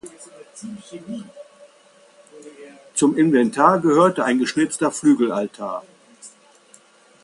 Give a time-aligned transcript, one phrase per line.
[2.95, 5.83] Zum Inventar gehörte ein geschnitzter Flügelaltar.